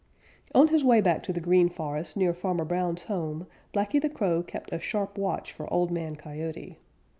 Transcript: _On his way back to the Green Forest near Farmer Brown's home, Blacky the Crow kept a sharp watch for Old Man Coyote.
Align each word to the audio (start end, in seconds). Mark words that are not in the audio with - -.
_On 0.59 0.69
his 0.69 0.83
way 0.83 0.99
back 0.99 1.21
to 1.21 1.31
the 1.31 1.39
Green 1.39 1.69
Forest 1.69 2.17
near 2.17 2.33
Farmer 2.33 2.65
Brown's 2.65 3.03
home, 3.03 3.45
Blacky 3.71 4.01
the 4.01 4.09
Crow 4.09 4.41
kept 4.41 4.73
a 4.73 4.79
sharp 4.79 5.15
watch 5.15 5.53
for 5.53 5.71
Old 5.71 5.91
Man 5.91 6.15
Coyote. 6.15 6.79